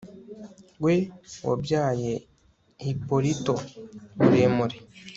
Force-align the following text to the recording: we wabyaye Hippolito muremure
we 0.83 0.93
wabyaye 1.47 2.11
Hippolito 2.85 3.55
muremure 4.17 4.77